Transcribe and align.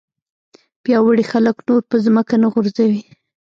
پیاوړي 0.83 1.25
خلک 1.31 1.57
نور 1.67 1.81
په 1.89 1.95
ځمکه 2.05 2.35
نه 2.43 2.47
غورځوي. 2.53 3.01